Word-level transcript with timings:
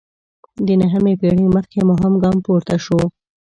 د 0.65 0.67
نهمې 0.81 1.13
پېړۍ 1.21 1.45
مخکې 1.55 1.79
مهم 1.91 2.13
ګام 2.23 2.37
پورته 2.45 2.75
شو. 2.83 2.99